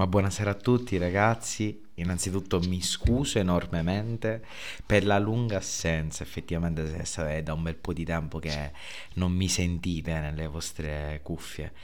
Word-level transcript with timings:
Ma 0.00 0.06
buonasera 0.06 0.52
a 0.52 0.54
tutti 0.54 0.96
ragazzi, 0.96 1.78
innanzitutto 1.96 2.58
mi 2.60 2.80
scuso 2.80 3.38
enormemente 3.38 4.42
per 4.86 5.04
la 5.04 5.18
lunga 5.18 5.58
assenza, 5.58 6.22
effettivamente 6.22 6.96
è 6.96 7.42
da 7.42 7.52
un 7.52 7.62
bel 7.62 7.74
po' 7.74 7.92
di 7.92 8.06
tempo 8.06 8.38
che 8.38 8.72
non 9.16 9.30
mi 9.30 9.46
sentite 9.46 10.18
nelle 10.18 10.46
vostre 10.46 11.20
cuffie, 11.22 11.74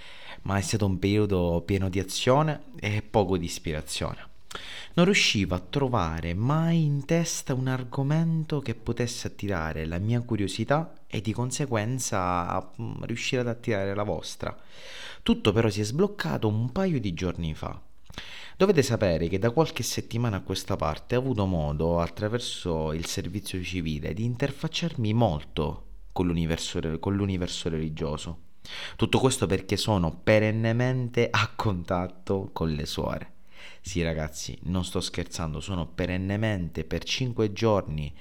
ma 0.44 0.56
è 0.56 0.62
stato 0.62 0.86
un 0.86 0.98
periodo 0.98 1.62
pieno 1.66 1.90
di 1.90 1.98
azione 1.98 2.62
e 2.80 3.02
poco 3.02 3.36
di 3.36 3.44
ispirazione. 3.44 4.28
Non 4.94 5.04
riuscivo 5.04 5.54
a 5.54 5.60
trovare 5.60 6.32
mai 6.32 6.84
in 6.84 7.04
testa 7.04 7.52
un 7.52 7.66
argomento 7.66 8.60
che 8.60 8.74
potesse 8.74 9.26
attirare 9.26 9.84
la 9.84 9.98
mia 9.98 10.22
curiosità 10.22 11.00
e 11.06 11.20
di 11.20 11.34
conseguenza 11.34 12.72
mm, 12.80 13.02
riuscire 13.02 13.42
ad 13.42 13.48
attirare 13.48 13.94
la 13.94 14.04
vostra. 14.04 14.56
Tutto 15.22 15.52
però 15.52 15.68
si 15.68 15.82
è 15.82 15.84
sbloccato 15.84 16.48
un 16.48 16.72
paio 16.72 16.98
di 16.98 17.12
giorni 17.12 17.54
fa 17.54 17.78
Dovete 18.56 18.82
sapere 18.82 19.28
che 19.28 19.38
da 19.38 19.50
qualche 19.50 19.82
settimana 19.82 20.38
a 20.38 20.42
questa 20.42 20.76
parte 20.76 21.16
ho 21.16 21.20
avuto 21.20 21.44
modo, 21.46 22.00
attraverso 22.00 22.92
il 22.92 23.06
servizio 23.06 23.62
civile, 23.62 24.14
di 24.14 24.24
interfacciarmi 24.24 25.12
molto 25.12 25.84
con 26.12 26.26
l'universo, 26.26 26.98
con 26.98 27.14
l'universo 27.14 27.68
religioso. 27.68 28.44
Tutto 28.96 29.18
questo 29.18 29.46
perché 29.46 29.76
sono 29.76 30.16
perennemente 30.16 31.28
a 31.30 31.52
contatto 31.54 32.48
con 32.52 32.70
le 32.70 32.86
suore. 32.86 33.34
Sì 33.80 34.02
ragazzi, 34.02 34.58
non 34.62 34.84
sto 34.84 35.00
scherzando, 35.00 35.60
sono 35.60 35.86
perennemente 35.86 36.84
per 36.84 37.04
5 37.04 37.52
giorni 37.52 38.12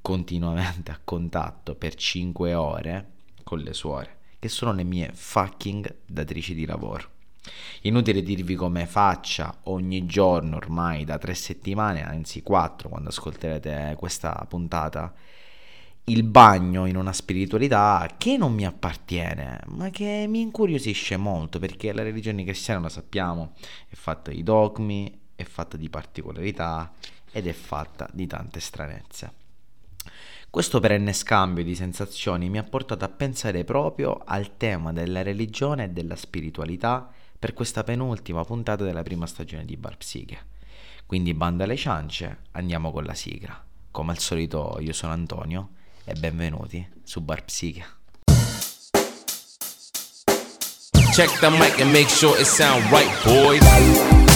continuamente 0.00 0.90
a 0.90 1.00
contatto 1.02 1.74
per 1.74 1.94
5 1.94 2.54
ore 2.54 3.10
con 3.42 3.58
le 3.58 3.74
suore, 3.74 4.18
che 4.38 4.48
sono 4.48 4.72
le 4.72 4.84
mie 4.84 5.10
fucking 5.12 5.96
datrici 6.06 6.54
di 6.54 6.64
lavoro. 6.64 7.11
Inutile 7.82 8.22
dirvi 8.22 8.54
come 8.54 8.86
faccia 8.86 9.58
ogni 9.64 10.06
giorno 10.06 10.56
ormai 10.56 11.04
da 11.04 11.18
tre 11.18 11.34
settimane, 11.34 12.04
anzi 12.04 12.42
quattro 12.42 12.88
quando 12.88 13.08
ascolterete 13.08 13.96
questa 13.98 14.46
puntata, 14.48 15.12
il 16.04 16.24
bagno 16.24 16.86
in 16.86 16.96
una 16.96 17.12
spiritualità 17.12 18.08
che 18.18 18.36
non 18.36 18.52
mi 18.52 18.66
appartiene, 18.66 19.60
ma 19.66 19.90
che 19.90 20.26
mi 20.28 20.40
incuriosisce 20.40 21.16
molto 21.16 21.58
perché 21.58 21.92
la 21.92 22.02
religione 22.02 22.44
cristiana, 22.44 22.80
lo 22.80 22.88
sappiamo, 22.88 23.52
è 23.88 23.94
fatta 23.94 24.30
di 24.30 24.42
dogmi, 24.42 25.20
è 25.34 25.44
fatta 25.44 25.76
di 25.76 25.88
particolarità 25.88 26.92
ed 27.30 27.46
è 27.46 27.52
fatta 27.52 28.08
di 28.12 28.26
tante 28.26 28.60
stranezze. 28.60 29.32
Questo 30.50 30.80
perenne 30.80 31.12
scambio 31.12 31.64
di 31.64 31.74
sensazioni 31.74 32.50
mi 32.50 32.58
ha 32.58 32.62
portato 32.62 33.04
a 33.04 33.08
pensare 33.08 33.64
proprio 33.64 34.20
al 34.24 34.56
tema 34.56 34.92
della 34.92 35.22
religione 35.22 35.84
e 35.84 35.88
della 35.88 36.16
spiritualità 36.16 37.10
per 37.42 37.54
questa 37.54 37.82
penultima 37.82 38.44
puntata 38.44 38.84
della 38.84 39.02
prima 39.02 39.26
stagione 39.26 39.64
di 39.64 39.76
Bar 39.76 39.96
Psiche. 39.96 40.46
Quindi 41.06 41.34
banda 41.34 41.64
alle 41.64 41.74
ciance, 41.74 42.42
andiamo 42.52 42.92
con 42.92 43.02
la 43.02 43.14
sigla. 43.14 43.60
Come 43.90 44.12
al 44.12 44.18
solito 44.18 44.76
io 44.78 44.92
sono 44.92 45.12
Antonio 45.12 45.70
e 46.04 46.14
benvenuti 46.14 46.88
su 47.02 47.20
Bar 47.20 47.42
Psiche. 47.42 47.84
Check 51.12 51.40
the 51.40 51.50
mic 51.50 51.80
and 51.80 51.90
make 51.90 52.08
sure 52.08 52.40
it 52.40 52.46
sound 52.46 52.88
right, 52.92 53.10
boys. 53.24 54.31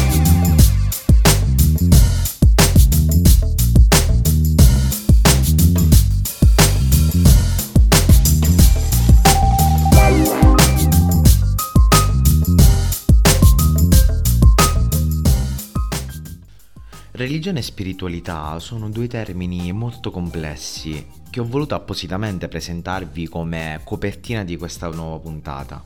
Religione 17.27 17.59
e 17.59 17.63
spiritualità 17.63 18.57
sono 18.61 18.89
due 18.89 19.09
termini 19.09 19.73
molto 19.73 20.13
complessi 20.13 21.05
che 21.29 21.41
ho 21.41 21.45
voluto 21.45 21.75
appositamente 21.75 22.47
presentarvi 22.47 23.27
come 23.27 23.81
copertina 23.83 24.45
di 24.45 24.57
questa 24.57 24.89
nuova 24.91 25.19
puntata. 25.19 25.85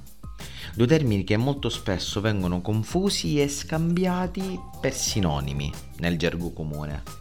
Due 0.75 0.87
termini 0.87 1.25
che 1.25 1.39
molto 1.39 1.71
spesso 1.71 2.21
vengono 2.21 2.61
confusi 2.61 3.41
e 3.41 3.49
scambiati 3.49 4.61
per 4.83 4.93
sinonimi 4.93 5.73
nel 6.01 6.19
gergo 6.19 6.53
comune 6.53 7.20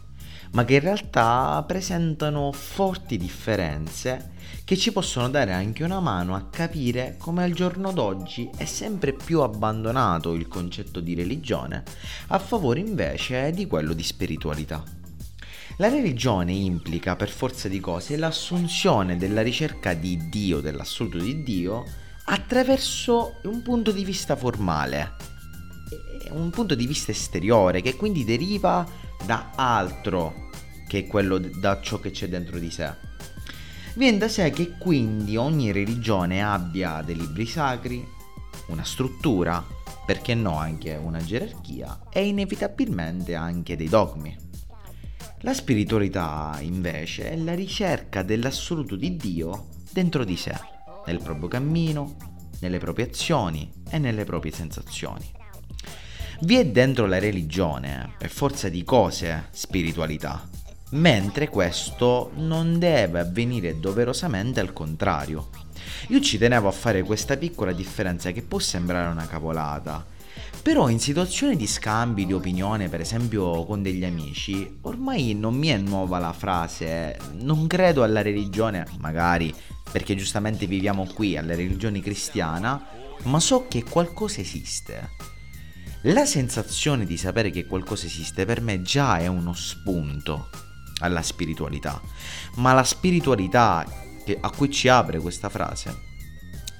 ma 0.52 0.64
che 0.64 0.74
in 0.74 0.80
realtà 0.80 1.62
presentano 1.66 2.52
forti 2.52 3.16
differenze 3.16 4.32
che 4.64 4.76
ci 4.76 4.92
possono 4.92 5.28
dare 5.28 5.52
anche 5.52 5.84
una 5.84 6.00
mano 6.00 6.34
a 6.34 6.46
capire 6.50 7.16
come 7.18 7.44
al 7.44 7.52
giorno 7.52 7.92
d'oggi 7.92 8.50
è 8.56 8.64
sempre 8.64 9.12
più 9.12 9.40
abbandonato 9.40 10.34
il 10.34 10.48
concetto 10.48 11.00
di 11.00 11.14
religione 11.14 11.82
a 12.28 12.38
favore 12.38 12.80
invece 12.80 13.50
di 13.52 13.66
quello 13.66 13.92
di 13.92 14.02
spiritualità. 14.02 14.82
La 15.76 15.88
religione 15.88 16.52
implica 16.52 17.16
per 17.16 17.30
forza 17.30 17.66
di 17.66 17.80
cose 17.80 18.16
l'assunzione 18.16 19.16
della 19.16 19.40
ricerca 19.40 19.94
di 19.94 20.28
Dio, 20.28 20.60
dell'assoluto 20.60 21.18
di 21.18 21.42
Dio, 21.42 21.84
attraverso 22.24 23.36
un 23.44 23.62
punto 23.62 23.90
di 23.90 24.04
vista 24.04 24.36
formale, 24.36 25.14
un 26.30 26.50
punto 26.50 26.74
di 26.74 26.86
vista 26.86 27.10
esteriore 27.10 27.80
che 27.80 27.96
quindi 27.96 28.24
deriva 28.24 28.86
da 29.24 29.50
altro 29.54 30.48
che 30.86 31.06
quello 31.06 31.38
da 31.38 31.80
ciò 31.80 32.00
che 32.00 32.10
c'è 32.10 32.28
dentro 32.28 32.58
di 32.58 32.70
sé. 32.70 32.92
Viene 33.94 34.18
da 34.18 34.28
sé 34.28 34.50
che 34.50 34.76
quindi 34.78 35.36
ogni 35.36 35.72
religione 35.72 36.42
abbia 36.42 37.02
dei 37.02 37.16
libri 37.16 37.46
sacri, 37.46 38.06
una 38.66 38.84
struttura, 38.84 39.64
perché 40.06 40.34
no 40.34 40.56
anche 40.56 40.94
una 40.94 41.22
gerarchia 41.22 42.00
e 42.10 42.26
inevitabilmente 42.26 43.34
anche 43.34 43.76
dei 43.76 43.88
dogmi. 43.88 44.36
La 45.40 45.54
spiritualità 45.54 46.58
invece 46.60 47.30
è 47.30 47.36
la 47.36 47.54
ricerca 47.54 48.22
dell'assoluto 48.22 48.96
di 48.96 49.16
Dio 49.16 49.68
dentro 49.92 50.24
di 50.24 50.36
sé, 50.36 50.54
nel 51.06 51.22
proprio 51.22 51.48
cammino, 51.48 52.16
nelle 52.60 52.78
proprie 52.78 53.06
azioni 53.06 53.72
e 53.88 53.98
nelle 53.98 54.24
proprie 54.24 54.52
sensazioni. 54.52 55.39
Vi 56.42 56.56
è 56.56 56.64
dentro 56.64 57.04
la 57.04 57.18
religione, 57.18 58.14
per 58.16 58.30
forza 58.30 58.70
di 58.70 58.82
cose, 58.82 59.48
spiritualità, 59.50 60.48
mentre 60.92 61.50
questo 61.50 62.30
non 62.36 62.78
deve 62.78 63.20
avvenire 63.20 63.78
doverosamente 63.78 64.58
al 64.58 64.72
contrario. 64.72 65.50
Io 66.08 66.18
ci 66.22 66.38
tenevo 66.38 66.66
a 66.66 66.72
fare 66.72 67.02
questa 67.02 67.36
piccola 67.36 67.72
differenza 67.72 68.30
che 68.30 68.40
può 68.40 68.58
sembrare 68.58 69.10
una 69.10 69.26
cavolata, 69.26 70.02
però 70.62 70.88
in 70.88 70.98
situazioni 70.98 71.56
di 71.56 71.66
scambi 71.66 72.24
di 72.24 72.32
opinione, 72.32 72.88
per 72.88 73.02
esempio 73.02 73.66
con 73.66 73.82
degli 73.82 74.06
amici, 74.06 74.78
ormai 74.80 75.34
non 75.34 75.54
mi 75.54 75.68
è 75.68 75.76
nuova 75.76 76.18
la 76.18 76.32
frase 76.32 77.18
non 77.34 77.66
credo 77.66 78.02
alla 78.02 78.22
religione, 78.22 78.86
magari 78.98 79.54
perché 79.92 80.16
giustamente 80.16 80.66
viviamo 80.66 81.04
qui 81.04 81.36
alla 81.36 81.54
religione 81.54 82.00
cristiana, 82.00 82.82
ma 83.24 83.40
so 83.40 83.66
che 83.68 83.84
qualcosa 83.84 84.40
esiste. 84.40 85.29
La 86.04 86.24
sensazione 86.24 87.04
di 87.04 87.18
sapere 87.18 87.50
che 87.50 87.66
qualcosa 87.66 88.06
esiste 88.06 88.46
per 88.46 88.62
me 88.62 88.80
già 88.80 89.18
è 89.18 89.26
uno 89.26 89.52
spunto 89.52 90.48
alla 91.00 91.20
spiritualità, 91.20 92.00
ma 92.54 92.72
la 92.72 92.84
spiritualità 92.84 93.84
a 94.40 94.50
cui 94.50 94.70
ci 94.70 94.88
apre 94.88 95.18
questa 95.18 95.50
frase 95.50 96.08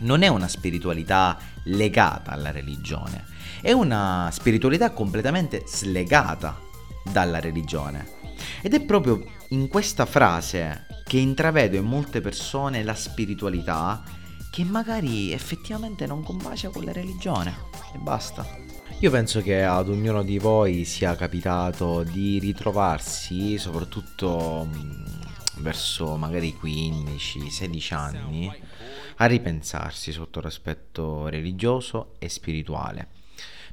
non 0.00 0.22
è 0.22 0.28
una 0.28 0.48
spiritualità 0.48 1.38
legata 1.64 2.30
alla 2.30 2.50
religione, 2.50 3.26
è 3.60 3.72
una 3.72 4.30
spiritualità 4.32 4.92
completamente 4.92 5.64
slegata 5.66 6.58
dalla 7.04 7.40
religione. 7.40 8.12
Ed 8.62 8.72
è 8.72 8.80
proprio 8.80 9.22
in 9.48 9.68
questa 9.68 10.06
frase 10.06 10.86
che 11.04 11.18
intravedo 11.18 11.76
in 11.76 11.84
molte 11.84 12.22
persone 12.22 12.82
la 12.82 12.94
spiritualità 12.94 14.02
che 14.50 14.64
magari 14.64 15.30
effettivamente 15.30 16.06
non 16.06 16.22
combacia 16.22 16.70
con 16.70 16.84
la 16.84 16.92
religione 16.92 17.54
e 17.94 17.98
basta. 17.98 18.69
Io 19.02 19.10
penso 19.10 19.40
che 19.40 19.62
ad 19.62 19.88
ognuno 19.88 20.22
di 20.22 20.38
voi 20.38 20.84
sia 20.84 21.16
capitato 21.16 22.02
di 22.02 22.38
ritrovarsi, 22.38 23.56
soprattutto 23.56 24.68
mm, 24.70 25.04
verso 25.60 26.16
magari 26.16 26.54
15-16 26.62 27.94
anni, 27.94 28.52
a 29.16 29.24
ripensarsi 29.24 30.12
sotto 30.12 30.42
l'aspetto 30.42 31.28
religioso 31.28 32.16
e 32.18 32.28
spirituale. 32.28 33.08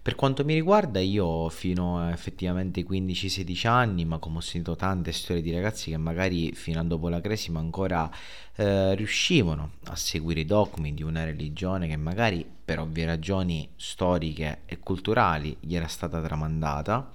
Per 0.07 0.15
quanto 0.15 0.45
mi 0.45 0.53
riguarda, 0.53 1.01
io 1.01 1.49
fino 1.49 1.99
a 1.99 2.11
effettivamente 2.11 2.85
15-16 2.85 3.67
anni, 3.67 4.05
ma 4.05 4.19
come 4.19 4.37
ho 4.37 4.39
sentito 4.39 4.77
tante 4.77 5.11
storie 5.11 5.41
di 5.41 5.51
ragazzi 5.51 5.91
che 5.91 5.97
magari 5.97 6.53
fino 6.53 6.79
a 6.79 6.83
dopo 6.83 7.09
la 7.09 7.19
cresima 7.19 7.59
ancora 7.59 8.09
eh, 8.55 8.95
riuscivano 8.95 9.71
a 9.87 9.97
seguire 9.97 10.39
i 10.39 10.45
dogmi 10.45 10.93
di 10.93 11.03
una 11.03 11.25
religione 11.25 11.89
che 11.89 11.97
magari 11.97 12.45
per 12.63 12.79
ovvie 12.79 13.05
ragioni 13.05 13.67
storiche 13.75 14.59
e 14.65 14.79
culturali 14.79 15.57
gli 15.59 15.75
era 15.75 15.87
stata 15.87 16.21
tramandata, 16.21 17.11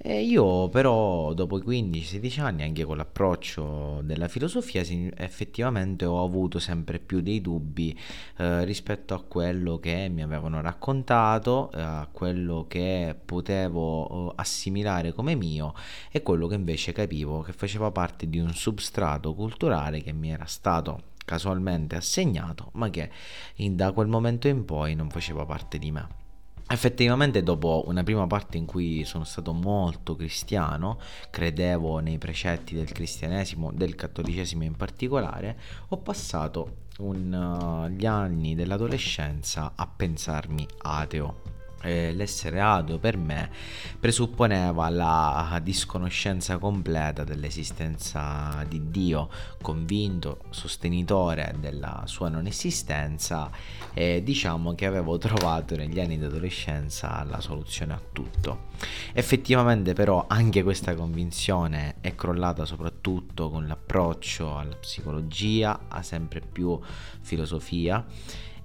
E 0.00 0.22
io 0.22 0.68
però 0.68 1.34
dopo 1.34 1.58
i 1.58 1.62
15-16 1.62 2.40
anni, 2.40 2.62
anche 2.62 2.84
con 2.84 2.96
l'approccio 2.96 4.00
della 4.04 4.28
filosofia, 4.28 4.80
effettivamente 4.80 6.04
ho 6.04 6.22
avuto 6.22 6.60
sempre 6.60 7.00
più 7.00 7.20
dei 7.20 7.40
dubbi 7.40 7.98
eh, 8.36 8.64
rispetto 8.64 9.14
a 9.14 9.20
quello 9.20 9.80
che 9.80 10.08
mi 10.08 10.22
avevano 10.22 10.60
raccontato, 10.60 11.72
eh, 11.72 11.80
a 11.80 12.08
quello 12.12 12.66
che 12.68 13.16
potevo 13.24 14.30
eh, 14.30 14.34
assimilare 14.36 15.12
come 15.12 15.34
mio 15.34 15.74
e 16.12 16.22
quello 16.22 16.46
che 16.46 16.54
invece 16.54 16.92
capivo 16.92 17.40
che 17.40 17.52
faceva 17.52 17.90
parte 17.90 18.28
di 18.28 18.38
un 18.38 18.54
substrato 18.54 19.34
culturale 19.34 20.00
che 20.00 20.12
mi 20.12 20.30
era 20.30 20.46
stato 20.46 21.16
casualmente 21.24 21.96
assegnato, 21.96 22.70
ma 22.74 22.88
che 22.88 23.10
in, 23.56 23.74
da 23.74 23.90
quel 23.90 24.06
momento 24.06 24.46
in 24.46 24.64
poi 24.64 24.94
non 24.94 25.10
faceva 25.10 25.44
parte 25.44 25.76
di 25.78 25.90
me. 25.90 26.27
Effettivamente 26.70 27.42
dopo 27.42 27.84
una 27.86 28.02
prima 28.02 28.26
parte 28.26 28.58
in 28.58 28.66
cui 28.66 29.04
sono 29.04 29.24
stato 29.24 29.54
molto 29.54 30.14
cristiano, 30.16 30.98
credevo 31.30 31.98
nei 32.00 32.18
precetti 32.18 32.74
del 32.74 32.92
cristianesimo, 32.92 33.72
del 33.72 33.94
cattolicesimo 33.94 34.64
in 34.64 34.76
particolare, 34.76 35.58
ho 35.88 35.96
passato 35.96 36.86
un, 36.98 37.32
uh, 37.32 37.88
gli 37.88 38.04
anni 38.04 38.54
dell'adolescenza 38.54 39.72
a 39.76 39.86
pensarmi 39.86 40.66
ateo 40.82 41.57
eh, 41.82 42.12
l'essere 42.12 42.60
ateo 42.60 42.98
per 42.98 43.16
me 43.16 43.50
presupponeva 43.98 44.88
la 44.88 45.60
disconoscenza 45.62 46.58
completa 46.58 47.24
dell'esistenza 47.24 48.64
di 48.68 48.90
Dio, 48.90 49.28
convinto 49.60 50.44
sostenitore 50.50 51.54
della 51.58 52.02
sua 52.06 52.28
non 52.28 52.46
esistenza 52.46 53.50
e 53.94 54.22
diciamo 54.22 54.74
che 54.74 54.86
avevo 54.86 55.18
trovato 55.18 55.76
negli 55.76 56.00
anni 56.00 56.18
di 56.18 56.24
adolescenza 56.24 57.22
la 57.24 57.40
soluzione 57.40 57.92
a 57.92 58.00
tutto. 58.12 58.66
Effettivamente 59.12 59.92
però 59.92 60.26
anche 60.28 60.62
questa 60.62 60.94
convinzione 60.94 61.96
è 62.00 62.14
crollata 62.14 62.64
soprattutto 62.64 63.50
con 63.50 63.66
l'approccio 63.66 64.56
alla 64.56 64.76
psicologia, 64.76 65.80
a 65.88 66.02
sempre 66.02 66.40
più 66.40 66.78
filosofia 67.20 68.04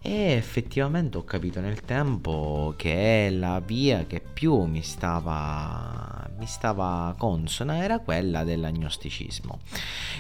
e 0.06 0.34
effettivamente 0.34 1.18
ho 1.18 1.24
capito 1.24 1.62
nel 1.62 1.80
tempo 1.80 2.74
che 2.76 3.30
la 3.32 3.62
via 3.62 4.06
che 4.06 4.20
più 4.22 4.64
mi 4.64 4.82
stava, 4.82 6.30
mi 6.38 6.46
stava 6.46 7.16
consona 7.18 7.82
era 7.82 8.00
quella 8.00 8.44
dell'agnosticismo. 8.44 9.60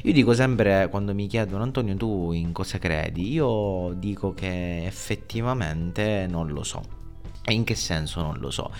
Io 0.04 0.14
dico 0.14 0.34
sempre 0.34 0.88
quando 0.90 1.14
mi 1.14 1.28
chiedono 1.28 1.64
Antonio 1.64 1.98
tu 1.98 2.32
in 2.32 2.54
cosa 2.54 2.80
credi, 2.80 3.34
io 3.34 3.94
dico 3.98 4.34
che 4.34 4.86
effettivamente 4.86 6.28
non 6.30 6.48
lo 6.48 6.64
so 6.64 7.03
in 7.52 7.64
che 7.64 7.76
senso 7.76 8.22
non 8.22 8.38
lo 8.40 8.52
so. 8.52 8.72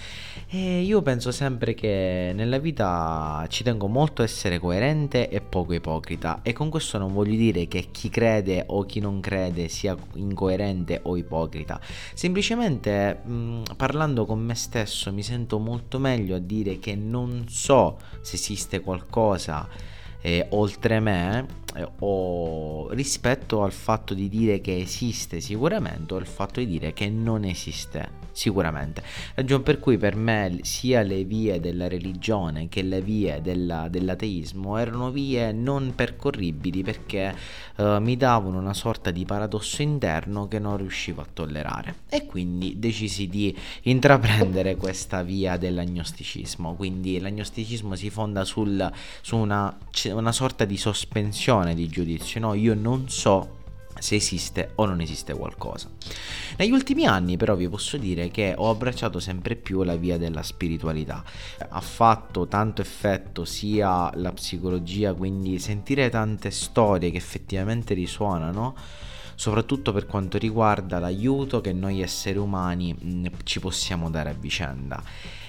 E 0.48 0.82
io 0.82 1.02
penso 1.02 1.32
sempre 1.32 1.74
che 1.74 2.32
nella 2.34 2.60
vita 2.60 3.46
ci 3.50 3.64
tengo 3.64 3.88
molto 3.88 4.22
a 4.22 4.26
essere 4.26 4.60
coerente 4.60 5.30
e 5.30 5.42
poco 5.42 5.74
ipocrita 5.74 6.42
e 6.44 6.54
con 6.54 6.70
questo 6.70 6.98
non 6.98 7.12
voglio 7.12 7.36
dire 7.36 7.68
che 7.68 7.88
chi 7.92 8.10
crede 8.10 8.64
o 8.68 8.86
chi 8.86 9.00
non 9.00 9.20
crede 9.20 9.68
sia 9.68 9.98
incoerente 10.14 11.00
o 11.04 11.18
ipocrita. 11.18 11.80
Semplicemente 12.14 13.16
mh, 13.24 13.64
parlando 13.76 14.26
con 14.26 14.40
me 14.40 14.56
stesso 14.56 15.12
mi 15.12 15.24
sento 15.24 15.58
molto 15.60 16.00
meglio 16.00 16.36
a 16.36 16.40
dire 16.40 16.80
che 16.80 16.96
non 16.96 17.46
so 17.48 17.98
se 18.22 18.36
esiste 18.36 18.80
qualcosa 18.80 19.68
eh, 20.26 20.48
oltre 20.52 21.02
me 21.02 21.46
eh, 21.76 21.88
o 22.00 22.90
rispetto 22.92 23.64
al 23.64 23.74
fatto 23.74 24.14
di 24.14 24.30
dire 24.30 24.62
che 24.62 24.80
esiste 24.80 25.42
sicuramente 25.42 26.14
o 26.14 26.18
il 26.18 26.26
fatto 26.26 26.62
di 26.62 26.66
dire 26.66 26.94
che 26.94 27.10
non 27.10 27.44
esiste 27.44 28.22
sicuramente. 28.34 29.02
Ragione 29.36 29.64
per 29.64 29.80
cui 29.80 29.98
per 29.98 30.16
me 30.16 30.60
sia 30.64 31.02
le 31.02 31.24
vie 31.24 31.62
della 31.62 31.88
religione 31.88 32.68
che 32.68 32.82
le 32.82 33.02
vie 33.02 33.42
della, 33.42 33.88
dell'ateismo 33.88 34.78
erano 34.78 35.12
vie 35.12 35.54
non 35.54 35.94
percorribili 35.96 36.84
perché 36.84 37.34
eh, 37.78 38.00
mi 38.02 38.18
davano 38.18 38.60
una 38.60 38.74
sorta 38.74 39.12
di 39.12 39.24
paradosso 39.24 39.82
interno 39.82 40.48
che 40.50 40.60
non 40.60 40.76
riuscivo 40.76 41.22
a 41.22 41.28
tollerare. 41.32 41.96
E 42.10 42.26
quindi 42.26 42.78
decisi 42.78 43.30
di 43.30 43.56
intraprendere 43.84 44.76
questa 44.76 45.24
via 45.24 45.56
dell'agnosticismo. 45.56 46.76
Quindi 46.76 47.20
l'agnosticismo 47.20 47.96
si 47.96 48.10
fonda 48.10 48.44
sul, 48.44 48.92
su 49.22 49.38
una 49.38 49.78
una 50.12 50.32
sorta 50.32 50.66
di 50.66 50.78
sospensione 50.78 51.76
di 51.76 51.88
giudizio, 51.88 52.40
no? 52.40 52.54
Io 52.54 52.74
non 52.74 53.10
so 53.10 53.62
se 54.00 54.16
esiste 54.16 54.72
o 54.76 54.86
non 54.86 55.02
esiste 55.02 55.34
qualcosa. 55.34 55.90
Negli 56.58 56.72
ultimi 56.72 57.06
anni 57.06 57.38
però 57.38 57.56
vi 57.56 57.68
posso 57.68 57.98
dire 57.98 58.30
che 58.30 58.54
ho 58.56 58.70
abbracciato 58.70 59.20
sempre 59.20 59.56
più 59.56 59.84
la 59.84 59.96
via 59.96 60.18
della 60.18 60.44
spiritualità. 60.44 61.24
Ha 61.70 61.82
fatto 61.82 62.48
tanto 62.48 62.82
effetto 62.82 63.46
sia 63.46 64.12
la 64.16 64.32
psicologia, 64.32 65.14
quindi 65.14 65.60
sentire 65.60 66.10
tante 66.10 66.52
storie 66.52 67.12
che 67.12 67.18
effettivamente 67.18 67.94
risuonano 67.94 68.76
soprattutto 69.36 69.92
per 69.92 70.06
quanto 70.06 70.38
riguarda 70.38 71.00
l'aiuto 71.00 71.60
che 71.60 71.74
noi 71.74 72.02
esseri 72.02 72.38
umani 72.38 72.94
mh, 72.94 73.28
ci 73.44 73.60
possiamo 73.60 74.12
dare 74.12 74.30
a 74.30 74.34
vicenda 74.34 75.02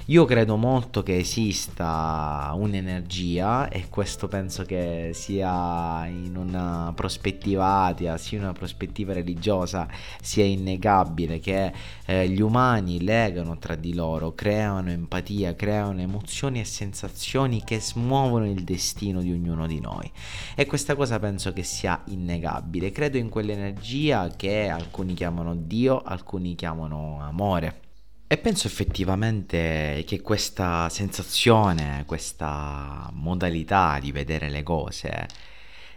io 0.09 0.27
credo 0.27 0.57
molto 0.57 1.03
che 1.03 1.17
esista 1.17 2.53
un'energia 2.55 3.69
e 3.69 3.89
questo 3.89 4.29
penso 4.29 4.65
che 4.65 5.13
sia 5.15 6.05
in 6.07 6.37
una 6.37 6.93
prospettiva 6.95 7.85
atea, 7.87 8.19
sia 8.19 8.37
in 8.37 8.45
una 8.45 8.53
prospettiva 8.53 9.15
religiosa, 9.15 9.89
sia 10.21 10.45
innegabile 10.45 11.41
che 11.41 11.73
eh, 12.05 12.29
gli 12.29 12.43
umani 12.43 13.03
legano 13.03 13.57
tra 13.57 13.77
di 13.77 13.95
loro, 13.95 14.35
creano 14.35 14.91
empatia, 14.91 15.55
creano 15.55 16.03
emozioni 16.03 16.61
e 16.61 16.65
sensazioni 16.65 17.65
che 17.65 17.81
smuovono 17.81 18.47
il 18.47 18.63
destino 18.63 19.23
di 19.23 19.33
ognuno 19.33 19.67
di 19.67 19.81
noi. 19.81 20.11
E 20.55 20.67
questa 20.67 20.95
cosa 20.97 21.19
penso 21.19 21.55
che 21.55 21.63
sia 21.63 22.03
innegabile. 22.09 22.93
Credo 22.93 23.17
in 23.17 23.31
quell'energia 23.31 24.29
che 24.37 24.69
alcuni 24.69 25.15
chiamano 25.15 25.55
Dio, 25.55 26.03
alcuni 26.03 26.55
chiamano 26.57 27.21
amore. 27.23 27.84
E 28.27 28.39
penso 28.39 28.67
effettivamente 28.67 30.03
che 30.07 30.23
questa 30.23 30.89
sensazione, 30.89 32.05
questa 32.07 33.11
modalità 33.13 33.99
di 34.01 34.13
vedere 34.13 34.49
le 34.49 34.63
cose 34.63 35.29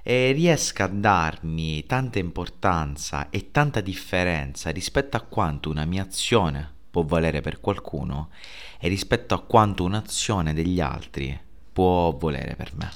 eh, 0.04 0.34
riesca 0.34 0.84
a 0.84 0.88
darmi 0.88 1.86
tanta 1.86 2.20
importanza 2.20 3.30
e 3.30 3.52
tanta 3.52 3.80
differenza 3.80 4.70
rispetto 4.72 5.18
a 5.18 5.22
quanto 5.22 5.70
una 5.70 5.86
mia 5.86 6.04
azione 6.04 6.70
può 6.92 7.04
valere 7.04 7.42
per 7.42 7.60
qualcuno 7.60 8.30
e 8.80 8.88
rispetto 8.88 9.34
a 9.34 9.42
quanto 9.42 9.84
un'azione 9.84 10.54
degli 10.54 10.82
altri 10.82 11.38
può 11.74 12.12
volere 12.12 12.56
per 12.56 12.72
me. 12.76 12.90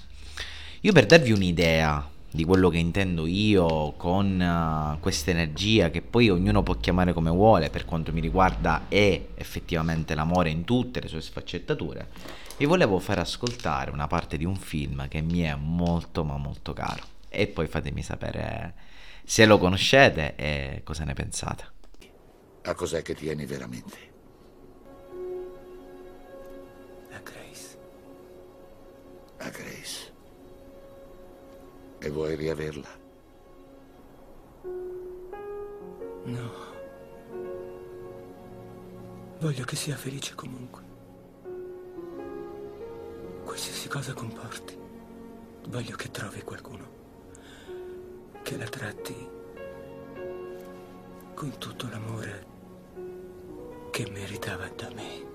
Io 0.81 0.91
per 0.91 1.05
darvi 1.05 1.31
un'idea 1.31 2.09
di 2.31 2.45
quello 2.45 2.69
che 2.69 2.77
intendo 2.77 3.25
io 3.27 3.91
con 3.97 4.39
uh, 4.39 4.99
questa 4.99 5.31
energia 5.31 5.89
che 5.89 6.01
poi 6.01 6.29
ognuno 6.29 6.63
può 6.63 6.75
chiamare 6.75 7.13
come 7.13 7.29
vuole, 7.29 7.69
per 7.69 7.83
quanto 7.85 8.13
mi 8.13 8.21
riguarda 8.21 8.85
è 8.87 9.27
effettivamente 9.35 10.15
l'amore 10.15 10.49
in 10.49 10.63
tutte 10.63 11.01
le 11.01 11.09
sue 11.09 11.21
sfaccettature, 11.21 12.07
vi 12.57 12.65
volevo 12.65 12.99
far 12.99 13.19
ascoltare 13.19 13.91
una 13.91 14.07
parte 14.07 14.37
di 14.37 14.45
un 14.45 14.55
film 14.55 15.07
che 15.07 15.21
mi 15.21 15.41
è 15.41 15.55
molto 15.55 16.23
ma 16.23 16.37
molto 16.37 16.73
caro 16.73 17.03
e 17.27 17.47
poi 17.47 17.67
fatemi 17.67 18.03
sapere 18.03 18.73
se 19.23 19.45
lo 19.45 19.57
conoscete 19.57 20.35
e 20.35 20.81
cosa 20.83 21.03
ne 21.03 21.13
pensate. 21.13 21.65
A 22.63 22.73
cos'è 22.75 23.01
che 23.01 23.15
tieni 23.15 23.45
veramente? 23.45 23.97
A 27.11 27.19
Grace. 27.23 27.77
A 29.37 29.49
Grace. 29.49 30.10
E 32.03 32.09
vuoi 32.09 32.35
riaverla? 32.35 32.89
No. 36.23 36.51
Voglio 39.39 39.63
che 39.65 39.75
sia 39.75 39.95
felice 39.95 40.33
comunque. 40.33 40.81
Qualsiasi 43.43 43.87
cosa 43.87 44.13
comporti, 44.13 44.75
voglio 45.67 45.95
che 45.95 46.09
trovi 46.09 46.41
qualcuno 46.41 46.89
che 48.41 48.57
la 48.57 48.67
tratti 48.67 49.29
con 51.35 51.55
tutto 51.59 51.87
l'amore 51.87 52.45
che 53.91 54.09
meritava 54.09 54.67
da 54.69 54.89
me. 54.95 55.29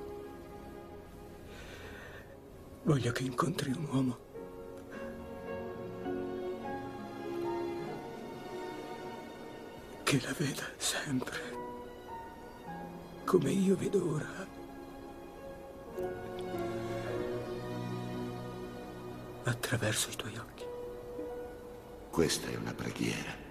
Voglio 2.83 3.13
che 3.13 3.23
incontri 3.23 3.71
un 3.71 3.87
uomo 3.89 4.26
che 10.07 10.21
la 10.23 10.33
veda 10.39 10.63
sempre 10.77 11.41
come 13.25 13.51
io 13.51 13.75
vedo 13.75 14.09
ora. 14.09 14.47
Attraverso 19.43 20.11
i 20.11 20.15
tuoi 20.15 20.37
occhi. 20.37 20.65
Questa 22.09 22.47
è 22.47 22.55
una 22.55 22.73
preghiera. 22.73 23.46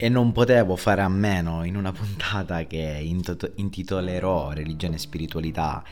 E 0.00 0.08
non 0.08 0.30
potevo 0.30 0.76
fare 0.76 1.02
a 1.02 1.08
meno 1.08 1.64
in 1.64 1.74
una 1.74 1.90
puntata 1.92 2.64
che 2.66 3.04
intitolerò 3.56 4.52
Religione 4.52 4.94
e 4.94 4.98
Spiritualità 4.98 5.82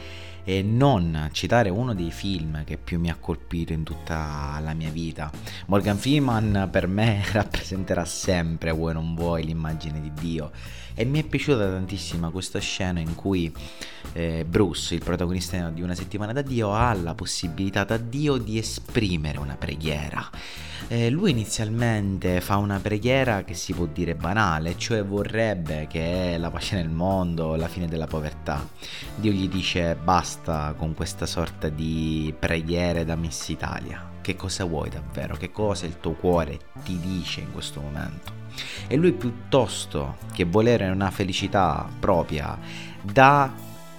e 0.44 0.62
non 0.62 1.28
citare 1.32 1.70
uno 1.70 1.92
dei 1.92 2.12
film 2.12 2.62
che 2.62 2.76
più 2.76 3.00
mi 3.00 3.10
ha 3.10 3.16
colpito 3.18 3.72
in 3.72 3.82
tutta 3.82 4.60
la 4.62 4.74
mia 4.74 4.90
vita. 4.90 5.28
Morgan 5.66 5.96
Freeman 5.96 6.68
per 6.70 6.86
me 6.86 7.20
rappresenterà 7.32 8.04
sempre, 8.04 8.70
vuoi 8.70 8.94
non 8.94 9.16
vuoi, 9.16 9.42
l'immagine 9.44 10.00
di 10.00 10.12
Dio 10.14 10.52
e 10.98 11.04
mi 11.04 11.20
è 11.20 11.24
piaciuta 11.24 11.68
tantissimo 11.68 12.30
questa 12.30 12.58
scena 12.58 13.00
in 13.00 13.14
cui 13.14 13.52
eh, 14.14 14.46
Bruce, 14.48 14.94
il 14.94 15.04
protagonista 15.04 15.68
di 15.68 15.82
una 15.82 15.94
settimana 15.94 16.32
da 16.32 16.40
Dio, 16.40 16.72
ha 16.72 16.94
la 16.94 17.14
possibilità 17.14 17.84
da 17.84 17.98
Dio 17.98 18.38
di 18.38 18.56
esprimere 18.56 19.38
una 19.38 19.56
preghiera. 19.56 20.28
Eh, 20.88 21.10
lui 21.10 21.32
inizialmente 21.32 22.40
fa 22.40 22.56
una 22.56 22.78
preghiera 22.78 23.44
che 23.44 23.52
si 23.52 23.74
può 23.74 23.84
dire 23.84 24.14
banale, 24.14 24.78
cioè 24.78 25.04
vorrebbe 25.04 25.86
che 25.86 26.36
la 26.38 26.50
pace 26.50 26.76
nel 26.76 26.88
mondo, 26.88 27.56
la 27.56 27.68
fine 27.68 27.88
della 27.88 28.06
povertà. 28.06 28.66
Dio 29.16 29.32
gli 29.32 29.48
dice 29.48 29.96
basta 30.02 30.74
con 30.78 30.94
questa 30.94 31.26
sorta 31.26 31.68
di 31.68 32.32
preghiere 32.38 33.04
da 33.04 33.16
Miss 33.16 33.48
Italia. 33.48 34.15
Che 34.26 34.34
cosa 34.34 34.64
vuoi 34.64 34.90
davvero? 34.90 35.36
Che 35.36 35.52
cosa 35.52 35.86
il 35.86 36.00
tuo 36.00 36.14
cuore 36.14 36.58
ti 36.82 36.98
dice 36.98 37.42
in 37.42 37.52
questo 37.52 37.80
momento? 37.80 38.32
E 38.88 38.96
lui 38.96 39.12
piuttosto 39.12 40.16
che 40.32 40.42
volere 40.42 40.88
una 40.88 41.12
felicità 41.12 41.88
propria, 42.00 42.58
dà, 43.00 43.54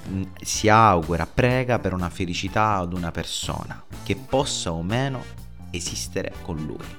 mm, 0.10 0.24
si 0.42 0.68
augura, 0.68 1.26
prega 1.26 1.80
per 1.80 1.94
una 1.94 2.10
felicità 2.10 2.74
ad 2.74 2.92
una 2.92 3.10
persona 3.10 3.82
che 4.04 4.18
possa 4.18 4.74
o 4.74 4.84
meno 4.84 5.24
esistere 5.70 6.34
con 6.42 6.58
lui. 6.58 6.98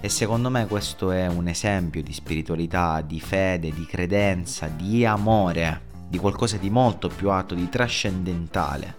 E 0.00 0.08
secondo 0.08 0.48
me 0.48 0.66
questo 0.66 1.10
è 1.10 1.26
un 1.26 1.48
esempio 1.48 2.02
di 2.02 2.14
spiritualità, 2.14 3.02
di 3.02 3.20
fede, 3.20 3.74
di 3.74 3.84
credenza, 3.84 4.68
di 4.68 5.04
amore, 5.04 5.82
di 6.08 6.16
qualcosa 6.16 6.56
di 6.56 6.70
molto 6.70 7.08
più 7.08 7.28
alto, 7.28 7.54
di 7.54 7.68
trascendentale, 7.68 8.96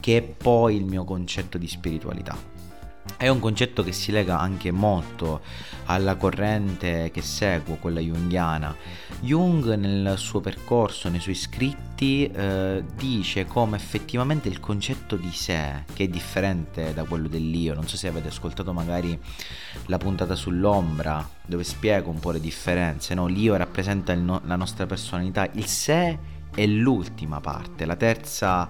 che 0.00 0.16
è 0.16 0.22
poi 0.22 0.76
il 0.76 0.86
mio 0.86 1.04
concetto 1.04 1.58
di 1.58 1.68
spiritualità. 1.68 2.59
È 3.16 3.28
un 3.28 3.40
concetto 3.40 3.82
che 3.82 3.92
si 3.92 4.12
lega 4.12 4.38
anche 4.38 4.70
molto 4.70 5.40
alla 5.86 6.16
corrente 6.16 7.10
che 7.12 7.22
seguo, 7.22 7.76
quella 7.76 8.00
junghiana. 8.00 8.74
Jung 9.20 9.74
nel 9.74 10.14
suo 10.16 10.40
percorso, 10.40 11.08
nei 11.08 11.20
suoi 11.20 11.34
scritti, 11.34 12.26
eh, 12.26 12.84
dice 12.94 13.46
come 13.46 13.76
effettivamente 13.76 14.48
il 14.48 14.60
concetto 14.60 15.16
di 15.16 15.30
sé, 15.32 15.84
che 15.92 16.04
è 16.04 16.08
differente 16.08 16.94
da 16.94 17.04
quello 17.04 17.28
dell'io, 17.28 17.74
non 17.74 17.88
so 17.88 17.96
se 17.96 18.08
avete 18.08 18.28
ascoltato 18.28 18.72
magari 18.72 19.18
la 19.86 19.98
puntata 19.98 20.34
sull'ombra, 20.34 21.28
dove 21.44 21.64
spiego 21.64 22.10
un 22.10 22.20
po' 22.20 22.30
le 22.30 22.40
differenze, 22.40 23.14
no? 23.14 23.26
l'io 23.26 23.56
rappresenta 23.56 24.14
no- 24.14 24.42
la 24.44 24.56
nostra 24.56 24.86
personalità, 24.86 25.48
il 25.52 25.66
sé 25.66 26.18
è 26.54 26.66
l'ultima 26.66 27.40
parte, 27.40 27.84
la 27.84 27.96
terza, 27.96 28.68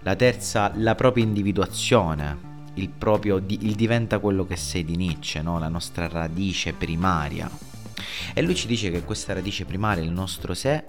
la 0.00 0.14
terza, 0.14 0.72
la 0.76 0.94
propria 0.94 1.24
individuazione 1.24 2.49
il 2.74 2.88
proprio 2.88 3.42
il 3.46 3.74
diventa 3.74 4.18
quello 4.18 4.46
che 4.46 4.56
sei 4.56 4.84
di 4.84 4.96
Nietzsche, 4.96 5.42
no? 5.42 5.58
la 5.58 5.68
nostra 5.68 6.08
radice 6.08 6.72
primaria. 6.72 7.50
E 8.32 8.42
lui 8.42 8.54
ci 8.54 8.66
dice 8.66 8.90
che 8.90 9.02
questa 9.02 9.32
radice 9.32 9.64
primaria, 9.64 10.02
il 10.02 10.10
nostro 10.12 10.54
sé, 10.54 10.84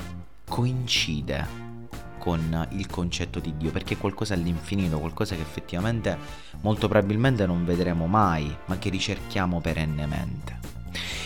coincide 0.48 1.70
con 2.18 2.68
il 2.74 2.86
concetto 2.86 3.40
di 3.40 3.58
Dio, 3.58 3.72
perché 3.72 3.96
è 3.96 3.98
qualcosa 3.98 4.36
all'infinito, 4.36 5.00
qualcosa 5.00 5.36
che 5.36 5.42
effettivamente 5.42 6.18
molto 6.62 6.88
probabilmente 6.88 7.48
non 7.48 7.66
vedremo 7.66 8.06
mai, 8.06 8.56
ma 8.66 8.78
che 8.78 8.90
ricerchiamo 8.90 9.60
perennemente. 9.60 10.60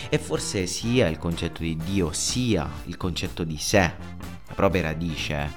E 0.08 0.18
forse 0.18 0.66
sia 0.66 1.08
il 1.08 1.18
concetto 1.18 1.60
di 1.60 1.76
Dio, 1.76 2.12
sia 2.12 2.66
il 2.84 2.96
concetto 2.96 3.44
di 3.44 3.58
sé, 3.58 3.92
la 4.46 4.54
propria 4.54 4.82
radice, 4.82 5.52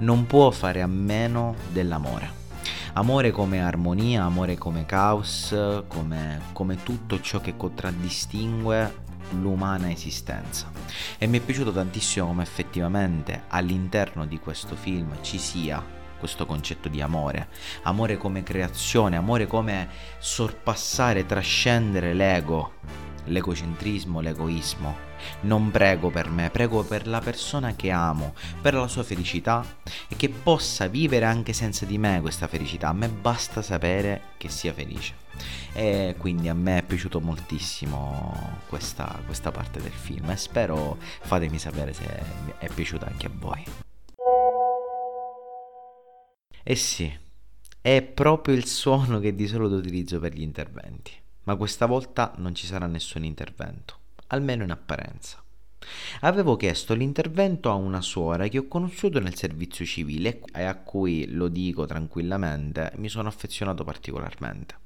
non 0.00 0.26
può 0.26 0.50
fare 0.50 0.82
a 0.82 0.86
meno 0.86 1.54
dell'amore. 1.72 2.41
Amore 2.94 3.30
come 3.30 3.62
armonia, 3.62 4.24
amore 4.24 4.58
come 4.58 4.84
caos, 4.84 5.56
come, 5.88 6.42
come 6.52 6.82
tutto 6.82 7.22
ciò 7.22 7.40
che 7.40 7.56
contraddistingue 7.56 9.00
l'umana 9.40 9.90
esistenza. 9.90 10.70
E 11.16 11.26
mi 11.26 11.38
è 11.38 11.40
piaciuto 11.40 11.72
tantissimo 11.72 12.26
come 12.26 12.42
effettivamente 12.42 13.44
all'interno 13.48 14.26
di 14.26 14.38
questo 14.38 14.76
film 14.76 15.16
ci 15.22 15.38
sia 15.38 15.82
questo 16.18 16.44
concetto 16.44 16.88
di 16.90 17.00
amore, 17.00 17.48
amore 17.84 18.18
come 18.18 18.42
creazione, 18.42 19.16
amore 19.16 19.46
come 19.46 19.88
sorpassare, 20.18 21.24
trascendere 21.24 22.12
l'ego, 22.12 22.74
l'egocentrismo, 23.24 24.20
l'egoismo. 24.20 25.10
Non 25.42 25.70
prego 25.70 26.10
per 26.10 26.28
me, 26.28 26.50
prego 26.50 26.82
per 26.82 27.06
la 27.06 27.20
persona 27.20 27.74
che 27.76 27.90
amo, 27.90 28.34
per 28.60 28.74
la 28.74 28.88
sua 28.88 29.02
felicità 29.02 29.64
e 30.08 30.16
che 30.16 30.28
possa 30.28 30.88
vivere 30.88 31.24
anche 31.24 31.52
senza 31.52 31.84
di 31.84 31.98
me 31.98 32.20
questa 32.20 32.48
felicità. 32.48 32.88
A 32.88 32.92
me 32.92 33.08
basta 33.08 33.62
sapere 33.62 34.22
che 34.36 34.48
sia 34.48 34.72
felice. 34.72 35.14
E 35.72 36.14
quindi 36.18 36.48
a 36.48 36.54
me 36.54 36.78
è 36.78 36.82
piaciuto 36.82 37.20
moltissimo 37.20 38.60
questa, 38.68 39.20
questa 39.24 39.50
parte 39.50 39.80
del 39.80 39.92
film 39.92 40.30
e 40.30 40.36
spero 40.36 40.98
fatemi 40.98 41.58
sapere 41.58 41.92
se 41.92 42.04
è 42.58 42.68
piaciuta 42.68 43.06
anche 43.06 43.26
a 43.26 43.30
voi. 43.32 43.64
E 46.64 46.76
sì, 46.76 47.12
è 47.80 48.02
proprio 48.02 48.54
il 48.54 48.66
suono 48.66 49.18
che 49.18 49.34
di 49.34 49.46
solito 49.46 49.76
utilizzo 49.76 50.20
per 50.20 50.32
gli 50.32 50.42
interventi 50.42 51.21
ma 51.44 51.56
questa 51.56 51.86
volta 51.86 52.32
non 52.36 52.54
ci 52.54 52.66
sarà 52.66 52.86
nessun 52.86 53.24
intervento, 53.24 53.98
almeno 54.28 54.62
in 54.64 54.70
apparenza. 54.70 55.42
Avevo 56.20 56.56
chiesto 56.56 56.94
l'intervento 56.94 57.70
a 57.70 57.74
una 57.74 58.00
suora 58.00 58.46
che 58.48 58.58
ho 58.58 58.68
conosciuto 58.68 59.18
nel 59.18 59.34
servizio 59.34 59.84
civile 59.84 60.40
e 60.54 60.62
a 60.62 60.76
cui, 60.76 61.26
lo 61.30 61.48
dico 61.48 61.86
tranquillamente, 61.86 62.92
mi 62.96 63.08
sono 63.08 63.28
affezionato 63.28 63.82
particolarmente. 63.84 64.80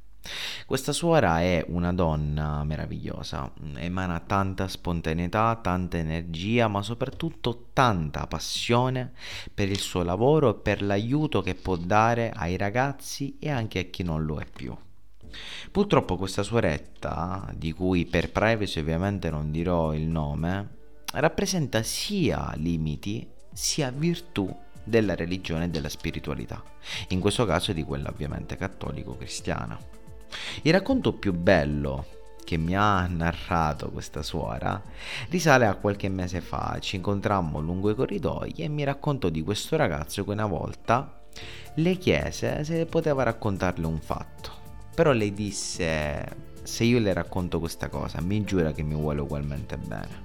Questa 0.66 0.92
suora 0.92 1.40
è 1.40 1.64
una 1.68 1.92
donna 1.92 2.64
meravigliosa, 2.64 3.52
emana 3.76 4.18
tanta 4.20 4.66
spontaneità, 4.66 5.56
tanta 5.62 5.98
energia, 5.98 6.66
ma 6.66 6.82
soprattutto 6.82 7.66
tanta 7.72 8.26
passione 8.26 9.12
per 9.54 9.68
il 9.68 9.78
suo 9.78 10.02
lavoro 10.02 10.50
e 10.50 10.60
per 10.60 10.82
l'aiuto 10.82 11.42
che 11.42 11.54
può 11.54 11.76
dare 11.76 12.32
ai 12.34 12.56
ragazzi 12.56 13.36
e 13.38 13.50
anche 13.50 13.78
a 13.78 13.84
chi 13.84 14.02
non 14.02 14.24
lo 14.24 14.40
è 14.40 14.46
più. 14.46 14.76
Purtroppo 15.70 16.16
questa 16.16 16.42
suoretta, 16.42 17.50
di 17.54 17.72
cui 17.72 18.06
per 18.06 18.30
privacy 18.30 18.80
ovviamente 18.80 19.30
non 19.30 19.50
dirò 19.50 19.92
il 19.94 20.06
nome, 20.06 20.76
rappresenta 21.12 21.82
sia 21.82 22.52
limiti 22.56 23.28
sia 23.52 23.90
virtù 23.90 24.54
della 24.84 25.14
religione 25.14 25.64
e 25.64 25.68
della 25.68 25.88
spiritualità, 25.88 26.62
in 27.08 27.20
questo 27.20 27.44
caso 27.44 27.72
di 27.72 27.82
quella 27.82 28.08
ovviamente 28.08 28.56
cattolico-cristiana. 28.56 29.78
Il 30.62 30.72
racconto 30.72 31.12
più 31.12 31.32
bello 31.32 32.06
che 32.44 32.56
mi 32.56 32.76
ha 32.76 33.04
narrato 33.08 33.90
questa 33.90 34.22
suora 34.22 34.80
risale 35.30 35.66
a 35.66 35.74
qualche 35.74 36.08
mese 36.08 36.40
fa. 36.40 36.78
Ci 36.80 36.94
incontrammo 36.96 37.58
lungo 37.58 37.90
i 37.90 37.94
corridoi 37.96 38.52
e 38.56 38.68
mi 38.68 38.84
raccontò 38.84 39.28
di 39.28 39.42
questo 39.42 39.76
ragazzo 39.76 40.24
che 40.24 40.30
una 40.30 40.46
volta 40.46 41.24
le 41.74 41.96
chiese 41.96 42.62
se 42.62 42.86
poteva 42.86 43.24
raccontarle 43.24 43.84
un 43.84 44.00
fatto. 44.00 44.55
Però 44.96 45.12
lei 45.12 45.34
disse, 45.34 46.24
se 46.62 46.84
io 46.84 46.98
le 46.98 47.12
racconto 47.12 47.60
questa 47.60 47.90
cosa, 47.90 48.22
mi 48.22 48.42
giura 48.44 48.72
che 48.72 48.82
mi 48.82 48.94
vuole 48.94 49.20
ugualmente 49.20 49.76
bene. 49.76 50.24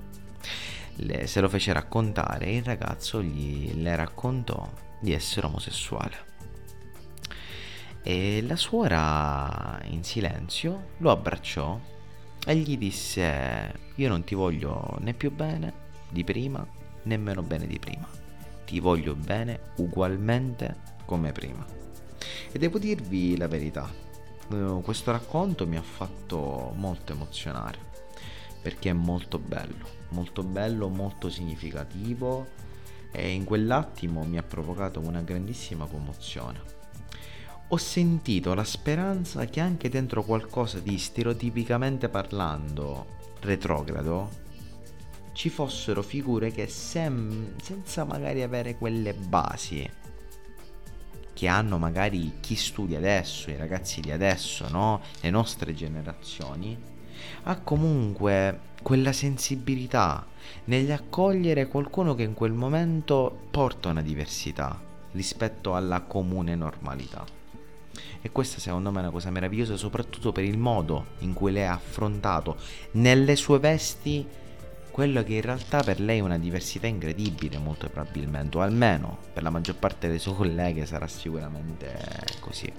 Le, 0.95 1.27
se 1.27 1.41
lo 1.41 1.49
fece 1.49 1.73
raccontare, 1.73 2.51
il 2.51 2.63
ragazzo 2.63 3.21
gli, 3.21 3.73
le 3.75 3.93
raccontò 3.97 4.71
di 5.01 5.11
essere 5.11 5.47
omosessuale. 5.47 6.29
E 8.01 8.41
la 8.47 8.55
suora 8.55 9.77
in 9.87 10.05
silenzio 10.05 10.91
lo 10.99 11.11
abbracciò 11.11 11.77
e 12.45 12.55
gli 12.55 12.77
disse 12.77 13.73
io 13.95 14.07
non 14.07 14.23
ti 14.23 14.35
voglio 14.35 14.97
né 15.01 15.13
più 15.13 15.31
bene 15.31 15.73
di 16.09 16.23
prima 16.23 16.65
né 17.03 17.17
meno 17.17 17.43
bene 17.43 17.67
di 17.67 17.77
prima. 17.77 18.07
Ti 18.65 18.79
voglio 18.79 19.15
bene 19.15 19.59
ugualmente 19.75 20.77
come 21.03 21.33
prima. 21.33 21.65
E 22.53 22.57
devo 22.57 22.79
dirvi 22.79 23.35
la 23.35 23.49
verità, 23.49 24.09
eh, 24.53 24.81
questo 24.81 25.11
racconto 25.11 25.67
mi 25.67 25.77
ha 25.77 25.81
fatto 25.81 26.73
molto 26.75 27.13
emozionare 27.13 27.89
perché 28.61 28.91
è 28.91 28.93
molto 28.93 29.39
bello, 29.39 29.85
molto 30.09 30.43
bello, 30.43 30.87
molto 30.87 31.29
significativo 31.29 32.47
e 33.11 33.31
in 33.31 33.43
quell'attimo 33.43 34.23
mi 34.23 34.37
ha 34.37 34.43
provocato 34.43 34.99
una 34.99 35.21
grandissima 35.21 35.85
commozione. 35.85 36.79
Ho 37.69 37.77
sentito 37.77 38.53
la 38.53 38.63
speranza 38.63 39.45
che 39.45 39.59
anche 39.59 39.89
dentro 39.89 40.23
qualcosa 40.23 40.79
di 40.79 40.97
stereotipicamente 40.97 42.09
parlando 42.09 43.17
retrogrado 43.39 44.29
ci 45.33 45.49
fossero 45.49 46.01
figure 46.01 46.51
che 46.51 46.67
sem- 46.67 47.55
senza 47.61 48.03
magari 48.03 48.43
avere 48.43 48.77
quelle 48.77 49.13
basi 49.13 49.89
che 51.41 51.47
hanno 51.47 51.79
magari 51.79 52.33
chi 52.39 52.53
studia 52.53 52.99
adesso, 52.99 53.49
i 53.49 53.57
ragazzi 53.57 53.99
di 53.99 54.11
adesso, 54.11 54.67
no? 54.69 55.01
le 55.21 55.31
nostre 55.31 55.73
generazioni, 55.73 56.77
ha 57.45 57.59
comunque 57.61 58.59
quella 58.83 59.11
sensibilità 59.11 60.23
nell'accogliere 60.65 61.67
qualcuno 61.67 62.13
che 62.13 62.21
in 62.21 62.35
quel 62.35 62.51
momento 62.51 63.35
porta 63.49 63.89
una 63.89 64.03
diversità 64.03 64.79
rispetto 65.13 65.73
alla 65.73 66.01
comune 66.01 66.53
normalità. 66.53 67.25
E 68.21 68.31
questa 68.31 68.59
secondo 68.59 68.91
me 68.91 68.99
è 68.99 69.01
una 69.01 69.09
cosa 69.09 69.31
meravigliosa 69.31 69.77
soprattutto 69.77 70.31
per 70.31 70.43
il 70.43 70.59
modo 70.59 71.05
in 71.21 71.33
cui 71.33 71.51
lei 71.51 71.65
ha 71.65 71.73
affrontato 71.73 72.55
nelle 72.91 73.35
sue 73.35 73.57
vesti 73.57 74.23
quello 74.91 75.23
che 75.23 75.33
in 75.35 75.41
realtà 75.41 75.81
per 75.81 75.99
lei 75.99 76.19
è 76.19 76.21
una 76.21 76.37
diversità 76.37 76.85
incredibile 76.85 77.57
molto 77.57 77.89
probabilmente, 77.89 78.57
o 78.57 78.61
almeno 78.61 79.17
per 79.33 79.41
la 79.41 79.49
maggior 79.49 79.75
parte 79.75 80.07
delle 80.07 80.19
sue 80.19 80.35
colleghe 80.35 80.85
sarà 80.85 81.07
sicuramente 81.07 81.97
così. 82.39 82.71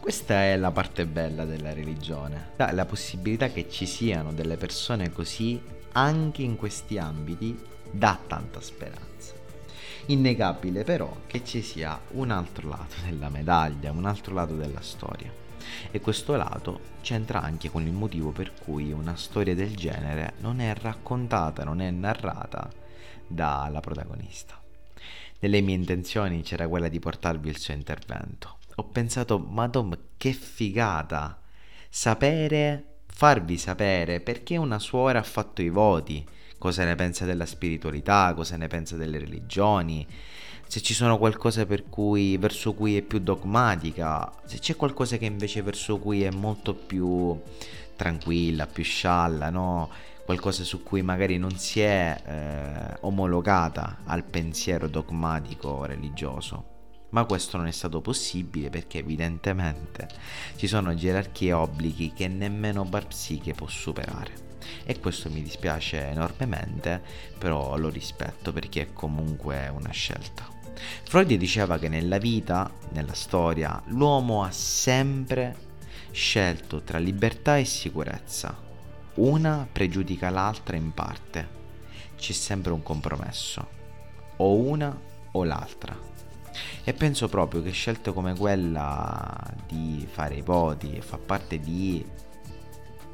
Questa 0.00 0.44
è 0.44 0.56
la 0.56 0.70
parte 0.70 1.04
bella 1.04 1.44
della 1.44 1.72
religione, 1.72 2.50
la 2.56 2.86
possibilità 2.86 3.48
che 3.48 3.68
ci 3.68 3.86
siano 3.86 4.32
delle 4.32 4.56
persone 4.56 5.10
così 5.10 5.60
anche 5.92 6.42
in 6.42 6.56
questi 6.56 6.96
ambiti 6.96 7.58
dà 7.90 8.16
tanta 8.24 8.60
speranza. 8.60 9.34
Innegabile 10.06 10.84
però 10.84 11.22
che 11.26 11.42
ci 11.44 11.60
sia 11.60 11.98
un 12.12 12.30
altro 12.30 12.68
lato 12.68 12.94
della 13.04 13.28
medaglia, 13.28 13.90
un 13.90 14.04
altro 14.04 14.32
lato 14.32 14.54
della 14.54 14.80
storia. 14.80 15.44
E 15.90 16.00
questo 16.00 16.36
lato 16.36 16.80
c'entra 17.00 17.42
anche 17.42 17.70
con 17.70 17.86
il 17.86 17.92
motivo 17.92 18.30
per 18.30 18.52
cui 18.52 18.92
una 18.92 19.16
storia 19.16 19.54
del 19.54 19.74
genere 19.76 20.34
non 20.40 20.60
è 20.60 20.74
raccontata, 20.74 21.64
non 21.64 21.80
è 21.80 21.90
narrata 21.90 22.70
dalla 23.26 23.80
protagonista. 23.80 24.60
Nelle 25.38 25.60
mie 25.60 25.74
intenzioni 25.74 26.42
c'era 26.42 26.68
quella 26.68 26.88
di 26.88 26.98
portarvi 26.98 27.48
il 27.48 27.58
suo 27.58 27.74
intervento. 27.74 28.58
Ho 28.76 28.84
pensato, 28.84 29.38
madonna, 29.38 29.98
che 30.16 30.32
figata 30.32 31.40
sapere, 31.88 33.00
farvi 33.06 33.56
sapere 33.58 34.20
perché 34.20 34.56
una 34.56 34.78
suora 34.78 35.18
ha 35.18 35.22
fatto 35.22 35.62
i 35.62 35.68
voti, 35.68 36.26
cosa 36.58 36.84
ne 36.84 36.94
pensa 36.94 37.24
della 37.24 37.46
spiritualità, 37.46 38.32
cosa 38.34 38.56
ne 38.56 38.66
pensa 38.66 38.96
delle 38.96 39.18
religioni, 39.18 40.06
se 40.66 40.80
ci 40.80 40.94
sono 40.94 41.18
qualcosa 41.18 41.66
cui, 41.88 42.36
verso 42.36 42.74
cui 42.74 42.96
è 42.96 43.02
più 43.02 43.20
dogmatica, 43.20 44.32
se 44.44 44.58
c'è 44.58 44.76
qualcosa 44.76 45.16
che 45.16 45.24
invece 45.24 45.62
verso 45.62 45.98
cui 45.98 46.22
è 46.22 46.30
molto 46.30 46.74
più 46.74 47.40
tranquilla, 47.94 48.66
più 48.66 48.84
scialla, 48.84 49.50
no? 49.50 49.90
qualcosa 50.26 50.64
su 50.64 50.82
cui 50.82 51.02
magari 51.02 51.38
non 51.38 51.56
si 51.56 51.80
è 51.80 52.20
eh, 52.26 52.98
omologata 53.02 53.98
al 54.04 54.24
pensiero 54.24 54.88
dogmatico 54.88 55.84
religioso. 55.84 56.74
Ma 57.10 57.24
questo 57.24 57.56
non 57.56 57.68
è 57.68 57.70
stato 57.70 58.00
possibile 58.00 58.68
perché 58.68 58.98
evidentemente 58.98 60.08
ci 60.56 60.66
sono 60.66 60.94
gerarchie 60.94 61.50
e 61.50 61.52
obblighi 61.52 62.12
che 62.12 62.26
nemmeno 62.26 62.84
Barpsiche 62.84 63.54
può 63.54 63.68
superare. 63.68 64.44
E 64.84 64.98
questo 64.98 65.30
mi 65.30 65.42
dispiace 65.42 66.08
enormemente, 66.08 67.00
però 67.38 67.76
lo 67.76 67.88
rispetto 67.88 68.52
perché 68.52 68.82
è 68.82 68.92
comunque 68.92 69.68
una 69.68 69.92
scelta. 69.92 70.55
Freud 71.04 71.32
diceva 71.34 71.78
che 71.78 71.88
nella 71.88 72.18
vita, 72.18 72.70
nella 72.90 73.14
storia, 73.14 73.82
l'uomo 73.86 74.42
ha 74.42 74.50
sempre 74.50 75.64
scelto 76.10 76.82
tra 76.82 76.98
libertà 76.98 77.56
e 77.56 77.64
sicurezza. 77.64 78.64
Una 79.14 79.66
pregiudica 79.70 80.30
l'altra 80.30 80.76
in 80.76 80.92
parte. 80.92 81.54
C'è 82.16 82.32
sempre 82.32 82.72
un 82.72 82.82
compromesso. 82.82 83.68
O 84.36 84.54
una 84.56 84.98
o 85.32 85.44
l'altra. 85.44 85.98
E 86.84 86.92
penso 86.92 87.28
proprio 87.28 87.62
che 87.62 87.70
scelte 87.70 88.12
come 88.12 88.34
quella 88.36 89.36
di 89.66 90.06
fare 90.10 90.36
i 90.36 90.42
voti 90.42 90.94
e 90.94 91.02
far 91.02 91.20
parte 91.20 91.58
di 91.58 92.04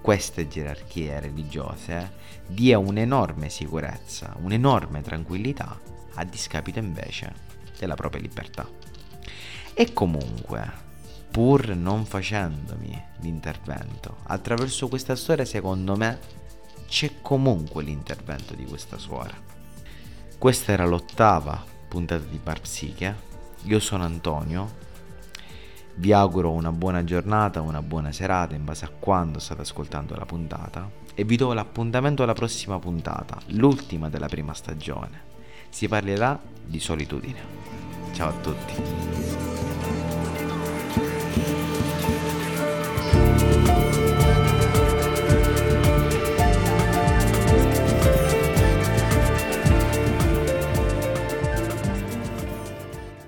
queste 0.00 0.48
gerarchie 0.48 1.20
religiose 1.20 2.12
dia 2.46 2.78
un'enorme 2.78 3.48
sicurezza, 3.48 4.36
un'enorme 4.40 5.00
tranquillità 5.00 5.78
a 6.14 6.24
discapito 6.24 6.80
invece 6.80 7.51
della 7.82 7.94
propria 7.96 8.22
libertà. 8.22 8.68
E 9.74 9.92
comunque, 9.92 10.70
pur 11.32 11.74
non 11.74 12.04
facendomi 12.04 13.02
l'intervento, 13.18 14.18
attraverso 14.24 14.86
questa 14.86 15.16
storia 15.16 15.44
secondo 15.44 15.96
me 15.96 16.18
c'è 16.86 17.20
comunque 17.20 17.82
l'intervento 17.82 18.54
di 18.54 18.64
questa 18.64 18.98
suora. 18.98 19.34
Questa 20.38 20.70
era 20.70 20.86
l'ottava 20.86 21.64
puntata 21.88 22.24
di 22.24 22.38
Bar 22.38 22.60
Psiche. 22.60 23.30
Io 23.64 23.80
sono 23.80 24.04
Antonio. 24.04 24.80
Vi 25.94 26.12
auguro 26.12 26.52
una 26.52 26.70
buona 26.70 27.02
giornata, 27.02 27.60
una 27.60 27.82
buona 27.82 28.12
serata 28.12 28.54
in 28.54 28.64
base 28.64 28.84
a 28.84 28.90
quando 28.90 29.40
state 29.40 29.62
ascoltando 29.62 30.14
la 30.14 30.24
puntata 30.24 30.88
e 31.14 31.24
vi 31.24 31.36
do 31.36 31.52
l'appuntamento 31.52 32.22
alla 32.22 32.32
prossima 32.32 32.78
puntata, 32.78 33.38
l'ultima 33.48 34.08
della 34.08 34.28
prima 34.28 34.54
stagione. 34.54 35.31
Si 35.72 35.88
parlerà 35.88 36.38
di 36.66 36.78
solitudine. 36.78 37.40
Ciao 38.12 38.28
a 38.28 38.32
tutti. 38.42 39.51